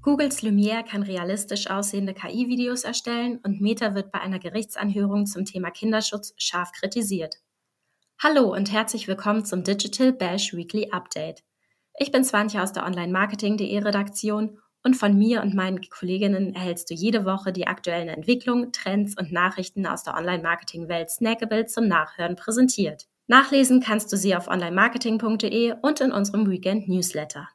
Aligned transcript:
Googles 0.00 0.42
Lumiere 0.42 0.84
kann 0.84 1.02
realistisch 1.02 1.68
aussehende 1.68 2.14
KI-Videos 2.14 2.84
erstellen 2.84 3.40
und 3.42 3.60
Meta 3.60 3.94
wird 3.94 4.12
bei 4.12 4.20
einer 4.20 4.38
Gerichtsanhörung 4.38 5.26
zum 5.26 5.44
Thema 5.44 5.70
Kinderschutz 5.70 6.34
scharf 6.36 6.70
kritisiert. 6.72 7.36
Hallo 8.22 8.54
und 8.54 8.72
herzlich 8.72 9.08
willkommen 9.08 9.44
zum 9.44 9.64
Digital 9.64 10.12
Bash 10.12 10.54
Weekly 10.54 10.90
Update. 10.92 11.42
Ich 11.98 12.12
bin 12.12 12.24
Swantje 12.24 12.62
aus 12.62 12.72
der 12.72 12.86
Online-Marketing.de 12.86 13.76
Redaktion 13.78 14.60
und 14.84 14.94
von 14.94 15.18
mir 15.18 15.42
und 15.42 15.54
meinen 15.54 15.80
Kolleginnen 15.90 16.54
erhältst 16.54 16.90
du 16.90 16.94
jede 16.94 17.24
Woche 17.24 17.52
die 17.52 17.66
aktuellen 17.66 18.08
Entwicklungen, 18.08 18.72
Trends 18.72 19.16
und 19.18 19.32
Nachrichten 19.32 19.84
aus 19.84 20.04
der 20.04 20.14
Online-Marketing-Welt 20.14 21.10
snackable 21.10 21.66
zum 21.66 21.88
Nachhören 21.88 22.36
präsentiert. 22.36 23.08
Nachlesen 23.26 23.80
kannst 23.80 24.12
du 24.12 24.16
sie 24.16 24.36
auf 24.36 24.46
onlinemarketing.de 24.46 25.74
und 25.82 26.00
in 26.00 26.12
unserem 26.12 26.48
Weekend-Newsletter. 26.48 27.48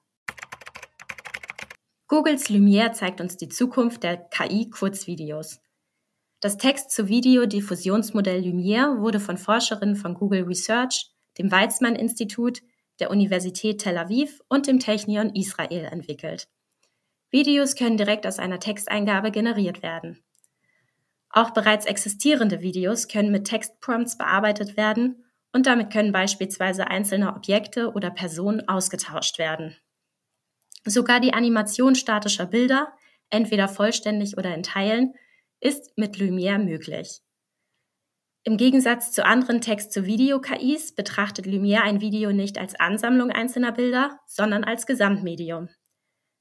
Googles 2.07 2.49
Lumiere 2.49 2.91
zeigt 2.91 3.21
uns 3.21 3.37
die 3.37 3.47
Zukunft 3.47 4.03
der 4.03 4.17
KI-Kurzvideos. 4.17 5.61
Das 6.41 6.57
Text-zu-Video-Diffusionsmodell 6.57 8.45
Lumiere 8.45 8.99
wurde 8.99 9.21
von 9.21 9.37
Forscherinnen 9.37 9.95
von 9.95 10.13
Google 10.13 10.43
Research, 10.43 11.09
dem 11.37 11.49
Weizmann-Institut, 11.49 12.61
der 12.99 13.09
Universität 13.09 13.79
Tel 13.79 13.97
Aviv 13.97 14.41
und 14.49 14.67
dem 14.67 14.79
Technion 14.79 15.33
Israel 15.33 15.85
entwickelt. 15.85 16.49
Videos 17.31 17.75
können 17.75 17.97
direkt 17.97 18.27
aus 18.27 18.37
einer 18.37 18.59
Texteingabe 18.59 19.31
generiert 19.31 19.81
werden. 19.81 20.21
Auch 21.29 21.51
bereits 21.51 21.85
existierende 21.85 22.61
Videos 22.61 23.07
können 23.07 23.31
mit 23.31 23.47
Textprompts 23.47 24.17
bearbeitet 24.17 24.77
werden 24.77 25.23
und 25.53 25.65
damit 25.65 25.91
können 25.91 26.11
beispielsweise 26.11 26.87
einzelne 26.87 27.33
Objekte 27.33 27.93
oder 27.93 28.11
Personen 28.11 28.67
ausgetauscht 28.67 29.39
werden. 29.39 29.75
Sogar 30.85 31.19
die 31.19 31.33
Animation 31.33 31.95
statischer 31.95 32.45
Bilder, 32.45 32.93
entweder 33.29 33.67
vollständig 33.67 34.37
oder 34.37 34.53
in 34.53 34.63
Teilen, 34.63 35.13
ist 35.59 35.97
mit 35.97 36.17
Lumiere 36.17 36.59
möglich. 36.59 37.21
Im 38.45 38.57
Gegensatz 38.57 39.13
zu 39.13 39.25
anderen 39.25 39.61
Text-zu-Video-KIs 39.61 40.95
betrachtet 40.95 41.45
Lumiere 41.45 41.83
ein 41.83 42.01
Video 42.01 42.33
nicht 42.33 42.57
als 42.57 42.77
Ansammlung 42.77 43.31
einzelner 43.31 43.71
Bilder, 43.71 44.19
sondern 44.25 44.65
als 44.65 44.85
Gesamtmedium. 44.85 45.69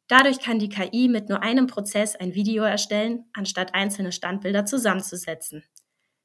Dadurch 0.08 0.40
kann 0.40 0.58
die 0.58 0.68
KI 0.68 1.08
mit 1.08 1.28
nur 1.28 1.42
einem 1.44 1.68
Prozess 1.68 2.16
ein 2.16 2.34
Video 2.34 2.64
erstellen, 2.64 3.26
anstatt 3.32 3.74
einzelne 3.74 4.10
Standbilder 4.10 4.66
zusammenzusetzen. 4.66 5.62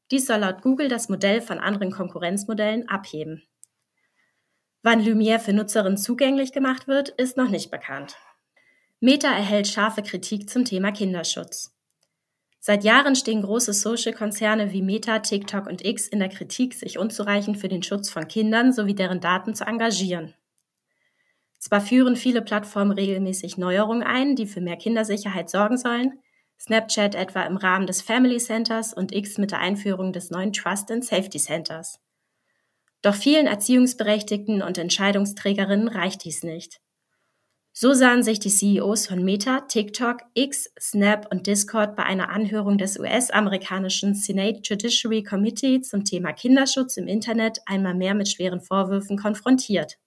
Dies 0.09 0.25
soll 0.25 0.39
laut 0.39 0.63
Google 0.63 0.87
das 0.87 1.09
Modell 1.09 1.41
von 1.41 1.59
anderen 1.59 1.91
Konkurrenzmodellen 1.91 2.89
abheben. 2.89 3.43
Wann 4.83 5.03
Lumiere 5.03 5.39
für 5.39 5.53
Nutzerinnen 5.53 5.97
zugänglich 5.97 6.51
gemacht 6.51 6.87
wird, 6.87 7.09
ist 7.09 7.37
noch 7.37 7.49
nicht 7.49 7.71
bekannt. 7.71 8.15
Meta 8.99 9.29
erhält 9.29 9.67
scharfe 9.67 10.01
Kritik 10.01 10.49
zum 10.49 10.65
Thema 10.65 10.91
Kinderschutz. 10.91 11.73
Seit 12.59 12.83
Jahren 12.83 13.15
stehen 13.15 13.43
große 13.43 13.73
Social-Konzerne 13.73 14.73
wie 14.73 14.81
Meta, 14.81 15.19
TikTok 15.19 15.67
und 15.67 15.85
X 15.85 16.07
in 16.07 16.19
der 16.19 16.29
Kritik, 16.29 16.73
sich 16.73 16.97
unzureichend 16.97 17.57
für 17.57 17.69
den 17.69 17.83
Schutz 17.83 18.09
von 18.09 18.27
Kindern 18.27 18.73
sowie 18.73 18.95
deren 18.95 19.21
Daten 19.21 19.55
zu 19.55 19.65
engagieren. 19.65 20.33
Zwar 21.59 21.81
führen 21.81 22.15
viele 22.15 22.41
Plattformen 22.41 22.91
regelmäßig 22.91 23.57
Neuerungen 23.57 24.03
ein, 24.03 24.35
die 24.35 24.47
für 24.47 24.61
mehr 24.61 24.77
Kindersicherheit 24.77 25.49
sorgen 25.49 25.77
sollen, 25.77 26.19
Snapchat 26.59 27.15
etwa 27.15 27.43
im 27.43 27.57
Rahmen 27.57 27.87
des 27.87 28.01
Family 28.01 28.37
Centers 28.37 28.93
und 28.93 29.13
X 29.13 29.37
mit 29.37 29.51
der 29.51 29.59
Einführung 29.59 30.11
des 30.11 30.31
neuen 30.31 30.53
Trust 30.53 30.91
and 30.91 31.05
Safety 31.05 31.37
Centers. 31.37 31.99
Doch 33.01 33.15
vielen 33.15 33.47
Erziehungsberechtigten 33.47 34.61
und 34.61 34.77
Entscheidungsträgerinnen 34.77 35.87
reicht 35.87 36.23
dies 36.23 36.43
nicht. 36.43 36.79
So 37.79 37.93
sahen 37.93 38.23
sich 38.23 38.39
die 38.39 38.49
CEOs 38.49 39.05
von 39.05 39.23
Meta, 39.23 39.61
TikTok, 39.61 40.21
X, 40.33 40.73
Snap 40.79 41.27
und 41.29 41.45
Discord 41.45 41.95
bei 41.95 42.01
einer 42.01 42.29
Anhörung 42.29 42.79
des 42.79 42.97
US-amerikanischen 42.97 44.15
Senate 44.15 44.61
Judiciary 44.63 45.21
Committee 45.21 45.81
zum 45.81 46.03
Thema 46.03 46.33
Kinderschutz 46.33 46.97
im 46.97 47.07
Internet 47.07 47.59
einmal 47.67 47.93
mehr 47.93 48.15
mit 48.15 48.29
schweren 48.29 48.61
Vorwürfen 48.61 49.15
konfrontiert. 49.15 49.99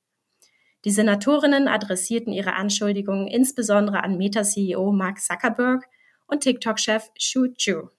Die 0.85 0.91
Senatorinnen 0.91 1.69
adressierten 1.69 2.33
ihre 2.33 2.55
Anschuldigungen 2.55 3.29
insbesondere 3.29 4.03
an 4.03 4.17
Meta-CEO 4.17 4.91
Mark 4.91 5.21
Zuckerberg 5.21 5.87
und 6.27 6.41
TikTok-Chef 6.41 7.11
Xu 7.17 7.55
Zhu. 7.57 7.91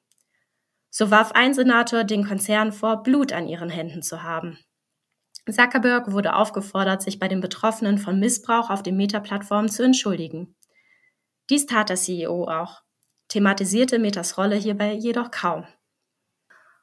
So 0.90 1.12
warf 1.12 1.32
ein 1.32 1.54
Senator 1.54 2.04
den 2.04 2.28
Konzern 2.28 2.74
vor, 2.74 3.04
Blut 3.04 3.32
an 3.32 3.48
ihren 3.48 3.70
Händen 3.70 4.02
zu 4.02 4.24
haben. 4.24 4.58
Zuckerberg 5.50 6.12
wurde 6.12 6.36
aufgefordert, 6.36 7.02
sich 7.02 7.20
bei 7.20 7.28
den 7.28 7.42
Betroffenen 7.42 7.98
von 7.98 8.20
Missbrauch 8.20 8.70
auf 8.70 8.84
den 8.84 8.96
Meta-Plattformen 8.96 9.70
zu 9.70 9.84
entschuldigen. 9.84 10.56
Dies 11.50 11.66
tat 11.66 11.90
der 11.90 11.98
CEO 11.98 12.48
auch, 12.48 12.82
thematisierte 13.28 13.98
Metas 14.00 14.38
Rolle 14.38 14.56
hierbei 14.56 14.94
jedoch 14.94 15.32
kaum. 15.32 15.66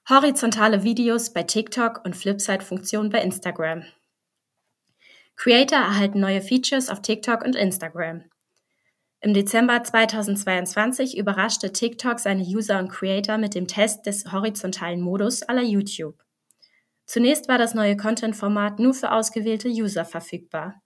Horizontale 0.08 0.82
Videos 0.82 1.32
bei 1.32 1.42
TikTok 1.42 2.04
und 2.04 2.16
Flipside-Funktion 2.16 3.10
bei 3.10 3.22
Instagram. 3.22 3.84
Creator 5.36 5.78
erhalten 5.78 6.19
neue 6.19 6.40
Features 6.40 6.88
auf 6.88 7.00
TikTok 7.00 7.44
und 7.44 7.54
Instagram. 7.54 8.25
Im 9.20 9.34
Dezember 9.34 9.82
2022 9.82 11.16
überraschte 11.16 11.72
TikTok 11.72 12.19
seine 12.19 12.42
User 12.42 12.78
und 12.78 12.88
Creator 12.88 13.36
mit 13.36 13.54
dem 13.54 13.66
Test 13.69 14.06
des 14.06 14.32
horizontalen 14.32 15.00
Modus 15.00 15.42
aller 15.42 15.62
YouTube. 15.62 16.16
Zunächst 17.08 17.48
war 17.48 17.56
das 17.56 17.72
neue 17.72 17.96
Content-Format 17.96 18.78
nur 18.78 18.92
für 18.92 19.12
ausgewählte 19.12 19.69
User 19.69 20.04
verfügbar. 20.04 20.82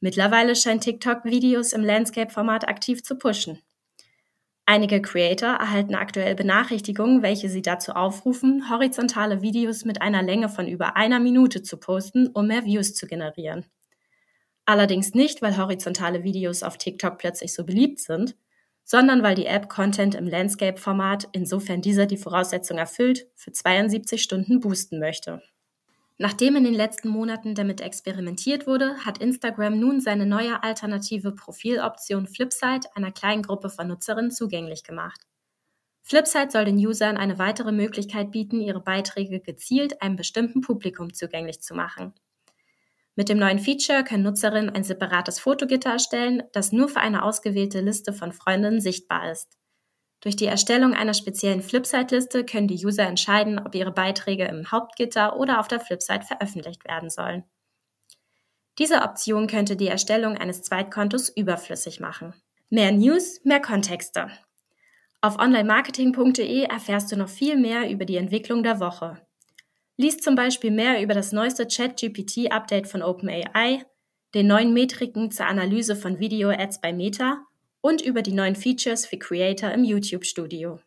Mittlerweile 0.00 0.56
scheint 0.56 0.82
TikTok 0.82 1.26
Videos 1.26 1.74
im 1.74 1.84
Landscape-Format 1.84 2.66
aktiv 2.70 3.02
zu 3.02 3.16
pushen. 3.18 3.60
Einige 4.64 5.02
Creator 5.02 5.50
erhalten 5.50 5.94
aktuell 5.94 6.34
Benachrichtigungen, 6.36 7.20
welche 7.20 7.50
sie 7.50 7.60
dazu 7.60 7.92
aufrufen, 7.92 8.70
horizontale 8.70 9.42
Videos 9.42 9.84
mit 9.84 10.00
einer 10.00 10.22
Länge 10.22 10.48
von 10.48 10.66
über 10.66 10.96
einer 10.96 11.20
Minute 11.20 11.62
zu 11.62 11.76
posten, 11.76 12.28
um 12.28 12.46
mehr 12.46 12.64
Views 12.64 12.94
zu 12.94 13.06
generieren. 13.06 13.66
Allerdings 14.64 15.12
nicht, 15.12 15.42
weil 15.42 15.58
horizontale 15.58 16.24
Videos 16.24 16.62
auf 16.62 16.78
TikTok 16.78 17.18
plötzlich 17.18 17.52
so 17.52 17.64
beliebt 17.66 18.00
sind, 18.00 18.36
sondern 18.84 19.22
weil 19.22 19.34
die 19.34 19.46
App 19.46 19.68
Content 19.68 20.14
im 20.14 20.26
Landscape-Format, 20.26 21.28
insofern 21.32 21.82
dieser 21.82 22.06
die 22.06 22.16
Voraussetzung 22.16 22.78
erfüllt, 22.78 23.26
für 23.34 23.52
72 23.52 24.22
Stunden 24.22 24.60
boosten 24.60 24.98
möchte. 24.98 25.42
Nachdem 26.18 26.56
in 26.56 26.64
den 26.64 26.74
letzten 26.74 27.08
Monaten 27.08 27.54
damit 27.54 27.80
experimentiert 27.80 28.66
wurde, 28.66 28.96
hat 29.04 29.18
Instagram 29.18 29.78
nun 29.78 30.00
seine 30.00 30.26
neue 30.26 30.62
alternative 30.62 31.32
Profiloption 31.32 32.26
Flipside 32.26 32.86
einer 32.94 33.10
kleinen 33.10 33.42
Gruppe 33.42 33.70
von 33.70 33.88
Nutzerinnen 33.88 34.30
zugänglich 34.30 34.84
gemacht. 34.84 35.20
Flipside 36.02 36.50
soll 36.50 36.64
den 36.64 36.76
Usern 36.76 37.16
eine 37.16 37.38
weitere 37.38 37.72
Möglichkeit 37.72 38.30
bieten, 38.30 38.60
ihre 38.60 38.80
Beiträge 38.80 39.40
gezielt 39.40 40.02
einem 40.02 40.16
bestimmten 40.16 40.60
Publikum 40.60 41.12
zugänglich 41.14 41.60
zu 41.60 41.74
machen. 41.74 42.12
Mit 43.14 43.28
dem 43.28 43.38
neuen 43.38 43.58
Feature 43.58 44.04
können 44.04 44.22
Nutzerinnen 44.22 44.70
ein 44.70 44.84
separates 44.84 45.38
Fotogitter 45.38 45.90
erstellen, 45.90 46.42
das 46.52 46.72
nur 46.72 46.88
für 46.88 47.00
eine 47.00 47.22
ausgewählte 47.22 47.80
Liste 47.80 48.12
von 48.12 48.32
Freundinnen 48.32 48.80
sichtbar 48.80 49.30
ist. 49.30 49.58
Durch 50.20 50.36
die 50.36 50.46
Erstellung 50.46 50.94
einer 50.94 51.14
speziellen 51.14 51.62
Flipside-Liste 51.62 52.44
können 52.44 52.68
die 52.68 52.86
User 52.86 53.02
entscheiden, 53.02 53.58
ob 53.58 53.74
ihre 53.74 53.92
Beiträge 53.92 54.44
im 54.44 54.70
Hauptgitter 54.70 55.36
oder 55.36 55.60
auf 55.60 55.68
der 55.68 55.80
Flipside 55.80 56.22
veröffentlicht 56.24 56.84
werden 56.86 57.10
sollen. 57.10 57.44
Diese 58.78 59.02
Option 59.02 59.46
könnte 59.46 59.76
die 59.76 59.88
Erstellung 59.88 60.38
eines 60.38 60.62
Zweitkontos 60.62 61.28
überflüssig 61.28 62.00
machen. 62.00 62.34
Mehr 62.70 62.92
News, 62.92 63.40
mehr 63.44 63.60
Kontexte. 63.60 64.30
Auf 65.20 65.38
onlinemarketing.de 65.38 66.62
erfährst 66.62 67.12
du 67.12 67.16
noch 67.16 67.28
viel 67.28 67.58
mehr 67.58 67.90
über 67.90 68.06
die 68.06 68.16
Entwicklung 68.16 68.62
der 68.62 68.80
Woche. 68.80 69.20
Lies 69.98 70.18
zum 70.18 70.34
Beispiel 70.34 70.70
mehr 70.70 71.02
über 71.02 71.14
das 71.14 71.32
neueste 71.32 71.66
ChatGPT-Update 71.66 72.88
von 72.88 73.02
OpenAI, 73.02 73.84
den 74.34 74.46
neuen 74.46 74.72
Metriken 74.72 75.30
zur 75.30 75.46
Analyse 75.46 75.96
von 75.96 76.18
Video-Ads 76.18 76.80
bei 76.80 76.92
Meta 76.92 77.44
und 77.82 78.00
über 78.00 78.22
die 78.22 78.32
neuen 78.32 78.56
Features 78.56 79.04
für 79.04 79.18
Creator 79.18 79.70
im 79.70 79.84
YouTube-Studio. 79.84 80.80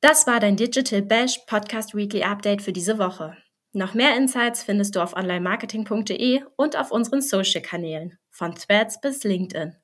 Das 0.00 0.28
war 0.28 0.38
dein 0.38 0.56
Digital 0.56 1.02
Bash 1.02 1.38
Podcast 1.48 1.96
Weekly 1.96 2.22
Update 2.22 2.62
für 2.62 2.72
diese 2.72 2.98
Woche. 2.98 3.36
Noch 3.72 3.92
mehr 3.94 4.16
Insights 4.16 4.62
findest 4.62 4.94
du 4.94 5.02
auf 5.02 5.16
onlinemarketing.de 5.16 6.42
und 6.56 6.76
auf 6.76 6.92
unseren 6.92 7.20
Social-Kanälen, 7.20 8.16
von 8.30 8.54
Threads 8.54 9.00
bis 9.00 9.24
LinkedIn. 9.24 9.74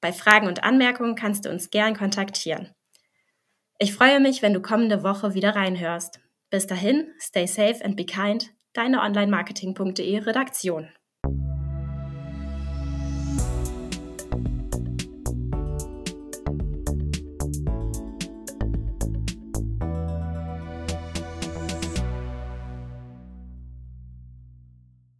Bei 0.00 0.12
Fragen 0.12 0.46
und 0.46 0.62
Anmerkungen 0.62 1.16
kannst 1.16 1.44
du 1.44 1.50
uns 1.50 1.70
gern 1.70 1.96
kontaktieren. 1.96 2.74
Ich 3.82 3.94
freue 3.94 4.20
mich, 4.20 4.42
wenn 4.42 4.52
du 4.52 4.60
kommende 4.60 5.02
Woche 5.02 5.32
wieder 5.32 5.56
reinhörst. 5.56 6.20
Bis 6.50 6.66
dahin, 6.66 7.14
stay 7.18 7.46
safe 7.46 7.82
and 7.82 7.96
be 7.96 8.04
kind, 8.04 8.50
deine 8.74 9.00
onlinemarketing.de 9.00 10.18
Redaktion. 10.18 10.90